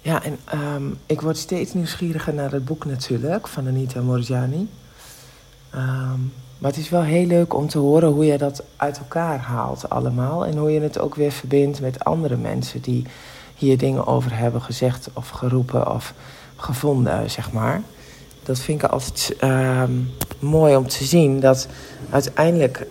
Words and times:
Ja, 0.00 0.22
en 0.22 0.38
ehm, 0.44 0.82
ik 1.06 1.20
word 1.20 1.36
steeds 1.36 1.74
nieuwsgieriger 1.74 2.34
naar 2.34 2.52
het 2.52 2.64
boek 2.64 2.84
natuurlijk 2.84 3.48
van 3.48 3.66
Anita 3.66 4.00
Morjani. 4.00 4.68
Ehm, 5.70 6.20
maar 6.58 6.70
het 6.70 6.76
is 6.76 6.88
wel 6.88 7.02
heel 7.02 7.26
leuk 7.26 7.54
om 7.54 7.68
te 7.68 7.78
horen 7.78 8.08
hoe 8.08 8.24
je 8.24 8.38
dat 8.38 8.62
uit 8.76 8.98
elkaar 8.98 9.38
haalt 9.38 9.90
allemaal. 9.90 10.46
En 10.46 10.56
hoe 10.56 10.70
je 10.70 10.80
het 10.80 10.98
ook 10.98 11.14
weer 11.14 11.32
verbindt 11.32 11.80
met 11.80 12.04
andere 12.04 12.36
mensen 12.36 12.80
die 12.80 13.04
hier 13.54 13.78
dingen 13.78 14.06
over 14.06 14.36
hebben 14.36 14.62
gezegd 14.62 15.08
of 15.12 15.28
geroepen 15.28 15.94
of 15.94 16.14
gevonden, 16.56 17.30
zeg 17.30 17.52
maar. 17.52 17.82
Dat 18.42 18.58
vind 18.58 18.82
ik 18.82 18.90
altijd 18.90 19.34
ehm, 19.38 19.92
mooi 20.38 20.76
om 20.76 20.88
te 20.88 21.04
zien. 21.04 21.40
Dat 21.40 21.68
uiteindelijk 22.10 22.86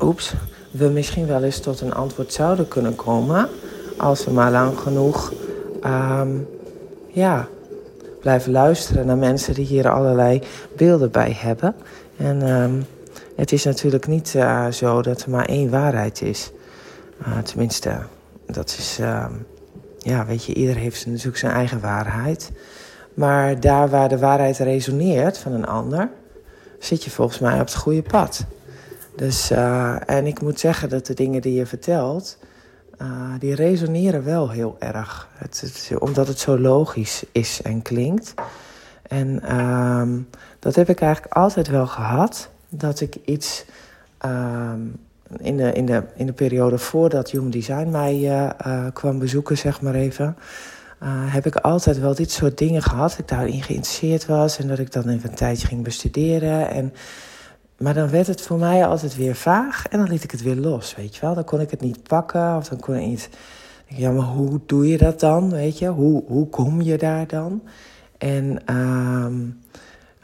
oeps, 0.00 0.32
we 0.70 0.88
misschien 0.88 1.26
wel 1.26 1.42
eens 1.42 1.60
tot 1.60 1.80
een 1.80 1.94
antwoord 1.94 2.32
zouden 2.32 2.68
kunnen 2.68 2.94
komen. 2.96 3.48
Als 3.96 4.24
we 4.24 4.30
maar 4.30 4.50
lang 4.50 4.78
genoeg 4.78 5.32
ehm, 5.84 6.36
ja, 7.06 7.48
blijven 8.20 8.52
luisteren 8.52 9.06
naar 9.06 9.16
mensen 9.16 9.54
die 9.54 9.66
hier 9.66 9.88
allerlei 9.90 10.42
beelden 10.76 11.10
bij 11.10 11.36
hebben. 11.38 11.74
En 12.16 12.42
ehm, 12.42 12.74
het 13.36 13.52
is 13.52 13.64
natuurlijk 13.64 14.06
niet 14.06 14.34
uh, 14.36 14.70
zo 14.70 15.02
dat 15.02 15.22
er 15.22 15.30
maar 15.30 15.44
één 15.44 15.70
waarheid 15.70 16.22
is. 16.22 16.50
Uh, 17.26 17.38
tenminste, 17.38 17.98
dat 18.46 18.76
is. 18.78 18.98
Uh, 19.00 19.26
ja, 19.98 20.26
weet 20.26 20.44
je, 20.44 20.54
ieder 20.54 20.76
heeft 20.76 21.06
natuurlijk 21.06 21.36
zijn 21.36 21.52
eigen 21.52 21.80
waarheid. 21.80 22.50
Maar 23.14 23.60
daar 23.60 23.88
waar 23.88 24.08
de 24.08 24.18
waarheid 24.18 24.58
resoneert 24.58 25.38
van 25.38 25.52
een 25.52 25.66
ander, 25.66 26.10
zit 26.78 27.04
je 27.04 27.10
volgens 27.10 27.38
mij 27.38 27.52
op 27.52 27.66
het 27.66 27.74
goede 27.74 28.02
pad. 28.02 28.44
Dus, 29.16 29.50
uh, 29.50 29.96
en 30.06 30.26
ik 30.26 30.40
moet 30.40 30.60
zeggen 30.60 30.88
dat 30.88 31.06
de 31.06 31.14
dingen 31.14 31.42
die 31.42 31.54
je 31.54 31.66
vertelt, 31.66 32.38
uh, 33.02 33.08
die 33.38 33.54
resoneren 33.54 34.24
wel 34.24 34.50
heel 34.50 34.76
erg. 34.78 35.28
Het, 35.34 35.92
omdat 35.98 36.28
het 36.28 36.38
zo 36.38 36.58
logisch 36.58 37.24
is 37.32 37.62
en 37.62 37.82
klinkt. 37.82 38.34
En 39.02 39.40
uh, 39.44 40.02
dat 40.58 40.74
heb 40.74 40.88
ik 40.88 41.00
eigenlijk 41.00 41.34
altijd 41.34 41.68
wel 41.68 41.86
gehad. 41.86 42.50
Dat 42.68 43.00
ik 43.00 43.16
iets 43.24 43.64
ehm, 44.18 44.80
in, 45.38 45.56
de, 45.56 45.72
in, 45.72 45.86
de, 45.86 46.02
in 46.16 46.26
de 46.26 46.32
periode 46.32 46.78
voordat 46.78 47.30
Human 47.30 47.50
Design 47.50 47.90
mij 47.90 48.20
uh, 48.66 48.86
kwam 48.92 49.18
bezoeken, 49.18 49.58
zeg 49.58 49.80
maar 49.80 49.94
even. 49.94 50.36
heb 51.06 51.46
ik 51.46 51.56
altijd 51.56 51.98
wel 51.98 52.14
dit 52.14 52.30
soort 52.30 52.58
dingen 52.58 52.82
gehad. 52.82 53.10
Dat 53.10 53.18
ik 53.18 53.28
daarin 53.28 53.62
geïnteresseerd 53.62 54.26
was 54.26 54.58
en 54.58 54.68
dat 54.68 54.78
ik 54.78 54.92
dan 54.92 55.08
even 55.08 55.30
een 55.30 55.36
tijdje 55.36 55.66
ging 55.66 55.82
bestuderen. 55.82 56.70
En 56.70 56.92
maar 57.78 57.94
dan 57.94 58.10
werd 58.10 58.26
het 58.26 58.40
voor 58.40 58.58
mij 58.58 58.86
altijd 58.86 59.16
weer 59.16 59.34
vaag 59.34 59.86
en 59.86 59.98
dan 59.98 60.08
liet 60.08 60.24
ik 60.24 60.30
het 60.30 60.42
weer 60.42 60.56
los, 60.56 60.94
weet 60.94 61.14
je 61.14 61.20
wel. 61.20 61.34
Dan 61.34 61.44
kon 61.44 61.60
ik 61.60 61.70
het 61.70 61.80
niet 61.80 62.02
pakken 62.02 62.56
of 62.56 62.68
dan 62.68 62.80
kon 62.80 62.94
ik 62.94 63.06
niet... 63.06 63.28
Ja, 63.86 64.10
maar 64.10 64.24
hoe 64.24 64.60
doe 64.66 64.88
je 64.88 64.98
dat 64.98 65.20
dan, 65.20 65.50
weet 65.50 65.78
je? 65.78 65.88
Hoe, 65.88 66.22
hoe 66.26 66.48
kom 66.48 66.80
je 66.80 66.98
daar 66.98 67.26
dan? 67.26 67.62
En 68.18 68.58
uh, 68.70 69.26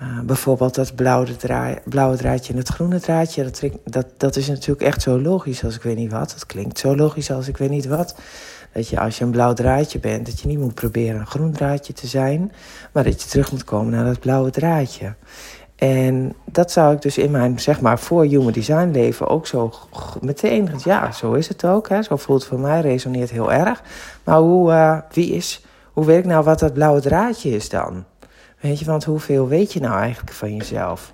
uh, 0.03 0.21
bijvoorbeeld 0.21 0.75
dat 0.75 0.95
blauwe, 0.95 1.37
draai, 1.37 1.79
blauwe 1.85 2.17
draadje 2.17 2.53
en 2.53 2.59
het 2.59 2.69
groene 2.69 3.01
draadje... 3.01 3.43
Dat, 3.45 3.63
dat, 3.85 4.07
dat 4.17 4.37
is 4.37 4.49
natuurlijk 4.49 4.83
echt 4.83 5.03
zo 5.03 5.21
logisch 5.21 5.65
als 5.65 5.75
ik 5.75 5.83
weet 5.83 5.97
niet 5.97 6.13
wat. 6.13 6.31
Dat 6.31 6.47
klinkt 6.47 6.79
zo 6.79 6.97
logisch 6.97 7.31
als 7.31 7.49
ik 7.49 7.57
weet 7.57 7.71
niet 7.71 7.87
wat. 7.87 8.15
Dat 8.73 8.89
je 8.89 9.01
als 9.01 9.19
je 9.19 9.25
een 9.25 9.31
blauw 9.31 9.53
draadje 9.53 9.99
bent, 9.99 10.27
dat 10.27 10.41
je 10.41 10.49
niet 10.49 10.59
moet 10.59 10.75
proberen 10.75 11.21
een 11.21 11.27
groen 11.27 11.53
draadje 11.53 11.93
te 11.93 12.07
zijn... 12.07 12.53
maar 12.93 13.05
dat 13.05 13.23
je 13.23 13.29
terug 13.29 13.53
moet 13.53 13.65
komen 13.65 13.93
naar 13.93 14.05
dat 14.05 14.21
blauwe 14.21 14.51
draadje. 14.51 15.15
En 15.81 16.35
dat 16.45 16.73
zou 16.73 16.95
ik 16.95 17.03
dus 17.03 17.19
in 17.19 17.31
mijn, 17.31 17.59
zeg 17.59 17.81
maar, 17.81 17.99
voor 17.99 18.25
human 18.25 18.53
design 18.53 18.91
leven 18.91 19.29
ook 19.29 19.47
zo 19.47 19.73
meteen, 20.21 20.71
ja, 20.85 21.13
zo 21.13 21.33
is 21.33 21.49
het 21.49 21.65
ook. 21.65 21.89
Zo 22.01 22.17
voelt 22.17 22.41
het 22.41 22.49
voor 22.49 22.61
mij, 22.61 22.81
resoneert 22.81 23.31
heel 23.31 23.53
erg. 23.53 23.83
Maar 24.25 24.39
hoe, 24.39 24.71
uh, 24.71 24.99
wie 25.13 25.35
is, 25.35 25.65
hoe 25.93 26.05
weet 26.05 26.19
ik 26.19 26.25
nou 26.25 26.45
wat 26.45 26.59
dat 26.59 26.73
blauwe 26.73 27.01
draadje 27.01 27.51
is 27.51 27.69
dan? 27.69 28.05
Weet 28.61 28.79
je, 28.79 28.85
want 28.85 29.05
hoeveel 29.05 29.49
weet 29.49 29.73
je 29.73 29.81
nou 29.81 29.99
eigenlijk 29.99 30.33
van 30.33 30.57
jezelf? 30.57 31.13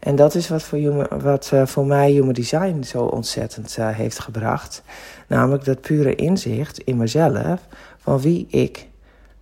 En 0.00 0.16
dat 0.16 0.34
is 0.34 0.48
wat 0.48 0.62
voor, 0.62 0.78
human, 0.78 1.06
wat, 1.22 1.50
uh, 1.54 1.66
voor 1.66 1.86
mij 1.86 2.10
human 2.10 2.32
design 2.32 2.82
zo 2.82 3.02
ontzettend 3.04 3.76
uh, 3.78 3.88
heeft 3.88 4.18
gebracht. 4.18 4.82
Namelijk 5.28 5.64
dat 5.64 5.80
pure 5.80 6.14
inzicht 6.14 6.78
in 6.78 6.96
mezelf 6.96 7.60
van 7.98 8.20
wie 8.20 8.46
ik 8.50 8.88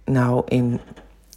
nou 0.05 0.43
in 0.49 0.81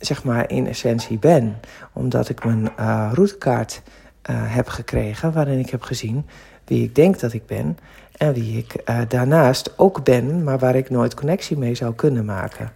zeg 0.06 0.24
maar 0.24 0.50
in 0.50 0.68
essentie 0.68 1.18
ben. 1.18 1.60
Omdat 1.94 2.30
ik 2.30 2.46
mijn 2.46 2.70
uh, 2.80 3.12
routekaart 3.14 3.82
uh, 4.30 4.36
heb 4.40 4.68
gekregen 4.68 5.32
waarin 5.32 5.60
ik 5.60 5.70
heb 5.70 5.82
gezien 5.82 6.26
wie 6.66 6.84
ik 6.84 6.96
denk 6.96 7.20
dat 7.20 7.34
ik 7.34 7.46
ben 7.46 7.78
en 8.18 8.34
wie 8.34 8.58
ik 8.58 8.82
uh, 8.90 9.00
daarnaast 9.08 9.78
ook 9.78 10.04
ben, 10.04 10.44
maar 10.44 10.60
waar 10.60 10.76
ik 10.76 10.90
nooit 10.90 11.14
connectie 11.14 11.58
mee 11.58 11.76
zou 11.76 11.94
kunnen 11.94 12.26
maken. 12.26 12.72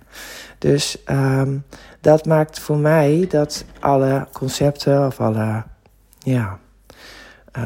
Dus 0.58 0.98
um, 1.10 1.64
dat 2.02 2.26
maakt 2.26 2.60
voor 2.60 2.78
mij 2.78 3.26
dat 3.30 3.66
alle 3.80 4.28
concepten 4.34 5.06
of 5.06 5.20
alle 5.20 5.64
ja, 6.20 6.60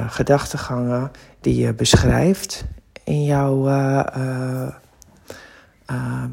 gedachtegangen 0.07 1.12
die 1.41 1.56
je 1.56 1.74
beschrijft 1.74 2.66
in 3.03 3.24
jouw 3.24 3.63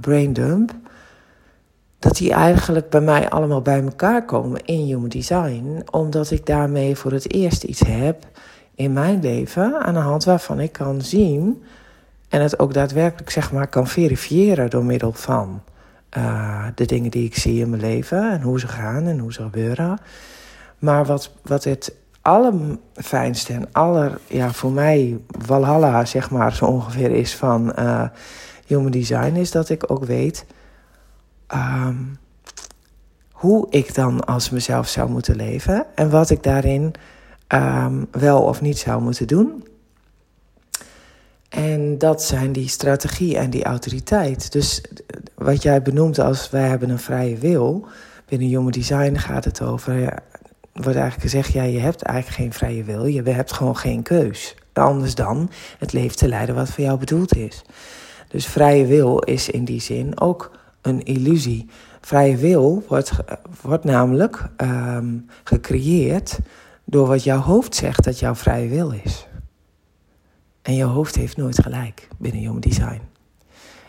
braindump, 0.00 0.72
dat 2.00 2.16
die 2.16 2.32
eigenlijk 2.32 2.90
bij 2.90 3.00
mij 3.00 3.28
allemaal 3.28 3.62
bij 3.62 3.82
elkaar 3.82 4.24
komen 4.24 4.64
in 4.64 4.84
Human 4.84 5.08
Design, 5.08 5.82
omdat 5.90 6.30
ik 6.30 6.46
daarmee 6.46 6.96
voor 6.96 7.12
het 7.12 7.32
eerst 7.32 7.62
iets 7.62 7.80
heb 7.86 8.26
in 8.74 8.92
mijn 8.92 9.20
leven 9.20 9.82
aan 9.82 9.94
de 9.94 10.00
hand 10.00 10.24
waarvan 10.24 10.60
ik 10.60 10.72
kan 10.72 11.02
zien 11.02 11.62
en 12.28 12.42
het 12.42 12.58
ook 12.58 12.74
daadwerkelijk 12.74 13.30
zeg 13.30 13.52
maar 13.52 13.66
kan 13.66 13.86
verifiëren 13.86 14.70
door 14.70 14.84
middel 14.84 15.12
van 15.12 15.62
uh, 16.18 16.64
de 16.74 16.86
dingen 16.86 17.10
die 17.10 17.24
ik 17.24 17.36
zie 17.36 17.60
in 17.60 17.70
mijn 17.70 17.82
leven 17.82 18.30
en 18.30 18.40
hoe 18.40 18.60
ze 18.60 18.68
gaan 18.68 19.06
en 19.06 19.18
hoe 19.18 19.32
ze 19.32 19.42
gebeuren. 19.42 19.98
Maar 20.78 21.04
wat, 21.04 21.32
wat 21.42 21.64
het 21.64 21.94
allerfijnste 22.22 23.52
en 23.52 23.68
aller, 23.72 24.18
ja, 24.26 24.52
voor 24.52 24.72
mij 24.72 25.18
Walhalla 25.46 26.04
zeg 26.04 26.30
maar 26.30 26.54
zo 26.54 26.64
ongeveer 26.64 27.10
is 27.10 27.36
van 27.36 27.72
uh, 27.78 28.02
Human 28.66 28.90
Design, 28.90 29.34
is 29.34 29.50
dat 29.50 29.68
ik 29.68 29.90
ook 29.92 30.04
weet 30.04 30.44
um, 31.54 32.18
hoe 33.32 33.66
ik 33.70 33.94
dan 33.94 34.24
als 34.24 34.50
mezelf 34.50 34.88
zou 34.88 35.10
moeten 35.10 35.36
leven 35.36 35.86
en 35.94 36.10
wat 36.10 36.30
ik 36.30 36.42
daarin 36.42 36.92
um, 37.48 38.06
wel 38.10 38.42
of 38.42 38.60
niet 38.60 38.78
zou 38.78 39.02
moeten 39.02 39.26
doen. 39.26 39.64
En 41.48 41.98
dat 41.98 42.22
zijn 42.22 42.52
die 42.52 42.68
strategie 42.68 43.36
en 43.36 43.50
die 43.50 43.64
autoriteit. 43.64 44.52
Dus 44.52 44.82
wat 45.34 45.62
jij 45.62 45.82
benoemt 45.82 46.18
als 46.18 46.50
wij 46.50 46.68
hebben 46.68 46.90
een 46.90 46.98
vrije 46.98 47.36
wil. 47.36 47.86
Binnen 48.26 48.48
Human 48.48 48.70
Design 48.70 49.14
gaat 49.16 49.44
het 49.44 49.62
over. 49.62 49.98
Ja, 49.98 50.18
wordt 50.72 50.98
eigenlijk 50.98 51.20
gezegd: 51.30 51.52
ja, 51.52 51.62
je 51.62 51.78
hebt 51.78 52.02
eigenlijk 52.02 52.36
geen 52.36 52.52
vrije 52.52 52.84
wil. 52.84 53.04
Je 53.04 53.22
hebt 53.22 53.52
gewoon 53.52 53.76
geen 53.76 54.02
keus. 54.02 54.54
Anders 54.72 55.14
dan 55.14 55.50
het 55.78 55.92
leven 55.92 56.16
te 56.16 56.28
leiden 56.28 56.54
wat 56.54 56.70
voor 56.70 56.84
jou 56.84 56.98
bedoeld 56.98 57.36
is. 57.36 57.62
Dus 58.28 58.46
vrije 58.46 58.86
wil 58.86 59.18
is 59.18 59.48
in 59.48 59.64
die 59.64 59.80
zin 59.80 60.20
ook 60.20 60.50
een 60.82 61.02
illusie. 61.02 61.68
Vrije 62.00 62.36
wil 62.36 62.84
wordt, 62.88 63.12
wordt 63.62 63.84
namelijk 63.84 64.48
um, 64.56 65.26
gecreëerd 65.44 66.38
door 66.84 67.06
wat 67.06 67.24
jouw 67.24 67.40
hoofd 67.40 67.74
zegt 67.74 68.04
dat 68.04 68.18
jouw 68.18 68.34
vrije 68.34 68.68
wil 68.68 68.90
is. 68.90 69.26
En 70.62 70.74
jouw 70.74 70.88
hoofd 70.88 71.14
heeft 71.14 71.36
nooit 71.36 71.62
gelijk 71.62 72.08
binnen 72.18 72.40
Human 72.40 72.60
Design. 72.60 73.00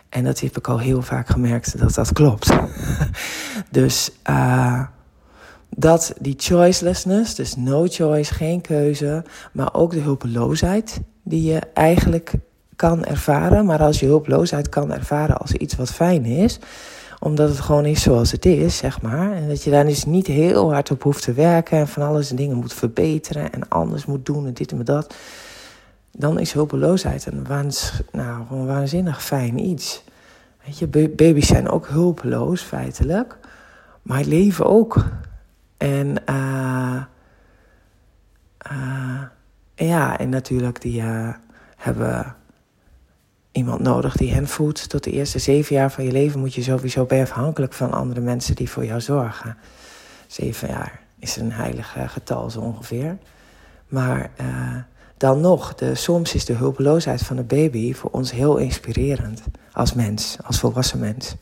En 0.09 0.23
dat 0.23 0.39
heb 0.39 0.57
ik 0.57 0.67
al 0.67 0.79
heel 0.79 1.01
vaak 1.01 1.27
gemerkt 1.27 1.79
dat 1.79 1.93
dat 1.93 2.13
klopt. 2.13 2.53
dus 3.71 4.11
uh, 4.29 4.83
dat 5.69 6.13
die 6.19 6.35
choicelessness, 6.37 7.35
dus 7.35 7.55
no 7.55 7.87
choice, 7.87 8.33
geen 8.33 8.61
keuze, 8.61 9.23
maar 9.53 9.73
ook 9.73 9.91
de 9.91 9.99
hulpeloosheid 9.99 11.01
die 11.23 11.43
je 11.43 11.59
eigenlijk 11.73 12.33
kan 12.81 13.03
ervaren. 13.03 13.65
Maar 13.65 13.81
als 13.81 13.99
je 13.99 14.05
hulploosheid 14.05 14.69
kan 14.69 14.93
ervaren 14.93 15.37
als 15.37 15.51
iets 15.51 15.75
wat 15.75 15.91
fijn 15.91 16.25
is, 16.25 16.59
omdat 17.19 17.49
het 17.49 17.59
gewoon 17.59 17.85
is 17.85 18.01
zoals 18.01 18.31
het 18.31 18.45
is, 18.45 18.77
zeg 18.77 19.01
maar. 19.01 19.31
En 19.31 19.47
dat 19.47 19.63
je 19.63 19.69
daar 19.69 19.85
dus 19.85 20.05
niet 20.05 20.27
heel 20.27 20.73
hard 20.73 20.91
op 20.91 21.03
hoeft 21.03 21.23
te 21.23 21.33
werken 21.33 21.77
en 21.77 21.87
van 21.87 22.03
alles 22.03 22.29
en 22.29 22.35
dingen 22.35 22.57
moet 22.57 22.73
verbeteren 22.73 23.53
en 23.53 23.69
anders 23.69 24.05
moet 24.05 24.25
doen 24.25 24.45
en 24.45 24.53
dit 24.53 24.71
en 24.71 24.83
dat. 24.83 25.15
Dan 26.11 26.39
is 26.39 26.53
hulpeloosheid 26.53 27.25
een, 27.25 27.47
waans, 27.47 28.01
nou, 28.11 28.43
een 28.51 28.65
waanzinnig 28.65 29.23
fijn 29.23 29.57
iets. 29.57 30.03
Weet 30.65 30.77
je, 30.77 30.87
baby's 31.15 31.47
zijn 31.47 31.69
ook 31.69 31.87
hulpeloos 31.87 32.61
feitelijk, 32.61 33.37
maar 34.01 34.23
leven 34.23 34.65
ook. 34.65 35.05
En 35.77 36.15
uh, 36.29 37.01
uh, 38.71 39.21
ja, 39.75 40.17
en 40.17 40.29
natuurlijk 40.29 40.81
die 40.81 41.01
uh, 41.01 41.33
hebben 41.77 42.35
iemand 43.51 43.81
nodig 43.81 44.15
die 44.17 44.33
hen 44.33 44.47
voedt. 44.47 44.89
Tot 44.89 45.03
de 45.03 45.11
eerste 45.11 45.39
zeven 45.39 45.75
jaar 45.75 45.91
van 45.91 46.03
je 46.03 46.11
leven 46.11 46.39
moet 46.39 46.53
je 46.53 46.63
sowieso 46.63 47.05
bij 47.05 47.21
afhankelijk 47.21 47.73
van 47.73 47.91
andere 47.91 48.21
mensen 48.21 48.55
die 48.55 48.69
voor 48.69 48.85
jou 48.85 49.01
zorgen. 49.01 49.57
Zeven 50.27 50.67
jaar 50.67 50.99
is 51.19 51.35
een 51.35 51.51
heilig 51.51 51.95
getal 52.07 52.49
zo 52.49 52.59
ongeveer. 52.59 53.17
Maar 53.87 54.31
uh, 54.41 54.75
dan 55.17 55.41
nog, 55.41 55.75
de, 55.75 55.95
soms 55.95 56.33
is 56.33 56.45
de 56.45 56.53
hulpeloosheid 56.53 57.21
van 57.21 57.37
een 57.37 57.47
baby 57.47 57.93
voor 57.93 58.09
ons 58.09 58.31
heel 58.31 58.57
inspirerend 58.57 59.41
als 59.71 59.93
mens, 59.93 60.37
als 60.43 60.59
volwassen 60.59 60.99
mens. 60.99 61.35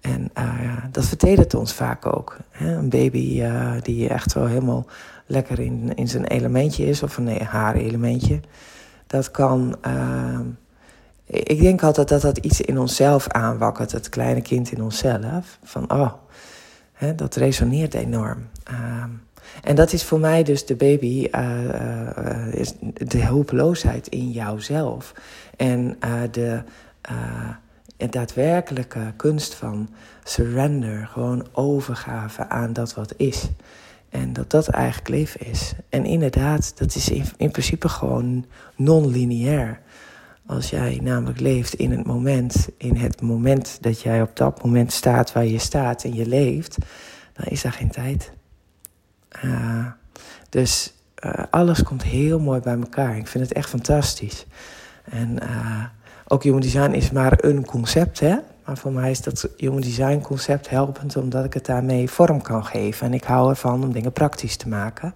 En 0.00 0.30
uh, 0.38 0.76
dat 0.90 1.04
vertedert 1.04 1.54
ons 1.54 1.72
vaak 1.72 2.06
ook. 2.06 2.36
Hè? 2.50 2.76
Een 2.76 2.88
baby 2.88 3.42
die 3.82 4.08
echt 4.08 4.32
wel 4.32 4.46
helemaal 4.46 4.86
lekker 5.26 5.60
in, 5.60 5.94
in 5.94 6.08
zijn 6.08 6.24
elementje 6.24 6.86
is, 6.86 7.02
of 7.02 7.16
een 7.16 7.42
haar 7.42 7.74
elementje. 7.74 8.40
Dat 9.06 9.30
kan. 9.30 9.76
Ik 11.26 11.60
denk 11.60 11.82
altijd 11.82 12.08
dat 12.08 12.20
dat 12.20 12.38
iets 12.38 12.60
in 12.60 12.78
onszelf 12.78 13.28
aanwakkert, 13.28 13.92
het 13.92 14.08
kleine 14.08 14.40
kind 14.42 14.72
in 14.72 14.82
onszelf. 14.82 15.58
Van 15.62 15.92
oh, 15.92 16.12
hè, 16.92 17.14
dat 17.14 17.34
resoneert 17.34 17.94
enorm. 17.94 18.48
Ehm, 18.64 19.10
en 19.62 19.74
dat 19.74 19.92
is 19.92 20.04
voor 20.04 20.20
mij 20.20 20.42
dus 20.42 20.66
de 20.66 20.76
baby, 20.76 21.28
is 22.50 22.72
de 22.92 23.18
hulpeloosheid 23.18 24.08
in 24.08 24.30
jouzelf. 24.30 25.12
En 25.56 25.98
de 26.30 26.62
een 27.96 28.10
daadwerkelijke 28.10 29.12
kunst 29.16 29.54
van 29.54 29.88
surrender, 30.24 31.06
gewoon 31.06 31.46
overgave 31.52 32.48
aan 32.48 32.72
dat 32.72 32.94
wat 32.94 33.14
is. 33.16 33.48
En 34.08 34.32
dat 34.32 34.50
dat 34.50 34.68
eigenlijk 34.68 35.08
leven 35.08 35.46
is. 35.46 35.72
En 35.88 36.04
inderdaad, 36.04 36.78
dat 36.78 36.94
is 36.94 37.08
in, 37.08 37.24
in 37.36 37.50
principe 37.50 37.88
gewoon 37.88 38.46
non-lineair. 38.76 39.80
Als 40.46 40.70
jij 40.70 40.98
namelijk 41.02 41.40
leeft 41.40 41.74
in 41.74 41.90
het 41.90 42.06
moment, 42.06 42.68
in 42.78 42.96
het 42.96 43.20
moment 43.20 43.78
dat 43.80 44.00
jij 44.00 44.22
op 44.22 44.36
dat 44.36 44.64
moment 44.64 44.92
staat 44.92 45.32
waar 45.32 45.46
je 45.46 45.58
staat 45.58 46.04
en 46.04 46.14
je 46.14 46.26
leeft, 46.26 46.76
dan 47.32 47.44
is 47.44 47.62
daar 47.62 47.72
geen 47.72 47.90
tijd. 47.90 48.32
Uh, 49.44 49.86
dus 50.48 50.92
uh, 51.24 51.32
alles 51.50 51.82
komt 51.82 52.02
heel 52.02 52.38
mooi 52.38 52.60
bij 52.60 52.78
elkaar. 52.78 53.16
Ik 53.16 53.26
vind 53.26 53.44
het 53.44 53.52
echt 53.52 53.68
fantastisch. 53.68 54.46
En 55.04 55.38
uh, 55.42 55.84
ook 56.26 56.42
Human 56.42 56.60
Design 56.60 56.90
is 56.90 57.10
maar 57.10 57.44
een 57.44 57.64
concept, 57.64 58.20
hè. 58.20 58.36
Maar 58.64 58.76
voor 58.76 58.92
mij 58.92 59.10
is 59.10 59.20
dat 59.20 59.48
Human 59.56 59.80
Design 59.80 60.20
concept 60.20 60.70
helpend, 60.70 61.16
omdat 61.16 61.44
ik 61.44 61.54
het 61.54 61.66
daarmee 61.66 62.10
vorm 62.10 62.42
kan 62.42 62.64
geven. 62.64 63.06
En 63.06 63.14
ik 63.14 63.24
hou 63.24 63.50
ervan 63.50 63.84
om 63.84 63.92
dingen 63.92 64.12
praktisch 64.12 64.56
te 64.56 64.68
maken. 64.68 65.12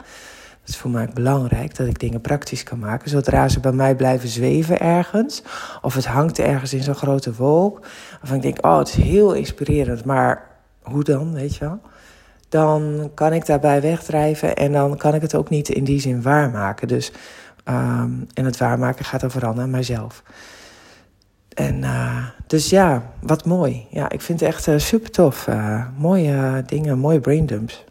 Is 0.71 0.77
voor 0.77 0.91
mij 0.91 1.11
belangrijk, 1.15 1.77
dat 1.77 1.87
ik 1.87 1.99
dingen 1.99 2.21
praktisch 2.21 2.63
kan 2.63 2.79
maken. 2.79 3.11
Zodra 3.11 3.49
ze 3.49 3.61
bij 3.61 3.73
mij 3.73 3.95
blijven 3.95 4.29
zweven 4.29 4.81
ergens, 4.81 5.43
of 5.83 5.95
het 5.95 6.07
hangt 6.07 6.39
ergens 6.39 6.73
in 6.73 6.83
zo'n 6.83 6.95
grote 6.95 7.35
wolk, 7.35 7.87
of 8.23 8.33
ik 8.33 8.43
denk, 8.43 8.67
oh, 8.67 8.79
het 8.79 8.89
is 8.89 8.95
heel 8.95 9.33
inspirerend, 9.33 10.05
maar 10.05 10.47
hoe 10.83 11.05
dan, 11.05 11.33
weet 11.33 11.57
je 11.57 11.65
wel? 11.65 11.81
Dan 12.49 13.11
kan 13.15 13.33
ik 13.33 13.47
daarbij 13.47 13.81
wegdrijven 13.81 14.57
en 14.57 14.73
dan 14.73 14.97
kan 14.97 15.15
ik 15.15 15.23
het 15.23 15.35
ook 15.35 15.49
niet 15.49 15.69
in 15.69 15.85
die 15.85 16.01
zin 16.01 16.23
waarmaken. 16.23 16.89
Dus, 16.89 17.13
um, 17.65 18.27
en 18.35 18.45
het 18.45 18.57
waarmaken 18.57 19.05
gaat 19.05 19.21
dan 19.21 19.31
vooral 19.31 19.55
naar 19.55 19.69
mijzelf. 19.69 20.23
En 21.55 21.83
uh, 21.83 22.25
dus 22.47 22.71
ja, 22.71 23.03
wat 23.21 23.45
mooi. 23.45 23.87
Ja, 23.91 24.11
ik 24.11 24.21
vind 24.21 24.41
het 24.41 24.49
echt 24.49 24.67
uh, 24.67 24.79
super 24.79 25.11
tof. 25.11 25.47
Uh, 25.47 25.87
mooie 25.97 26.63
dingen, 26.67 26.99
mooie 26.99 27.21
braindumps. 27.21 27.85